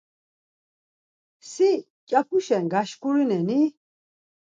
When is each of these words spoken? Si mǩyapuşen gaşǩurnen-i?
Si 1.49 1.69
mǩyapuşen 1.81 2.65
gaşǩurnen-i? 2.71 3.61